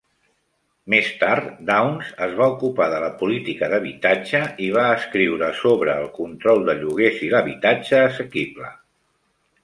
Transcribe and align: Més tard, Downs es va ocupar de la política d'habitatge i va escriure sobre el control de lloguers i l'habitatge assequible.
Més 0.91 1.09
tard, 1.23 1.49
Downs 1.69 2.07
es 2.27 2.31
va 2.37 2.47
ocupar 2.53 2.87
de 2.93 3.01
la 3.03 3.09
política 3.19 3.69
d'habitatge 3.73 4.41
i 4.67 4.69
va 4.77 4.85
escriure 5.01 5.49
sobre 5.59 5.95
el 6.05 6.09
control 6.15 6.63
de 6.71 6.75
lloguers 6.79 7.21
i 7.27 7.29
l'habitatge 7.35 8.01
assequible. 8.07 8.71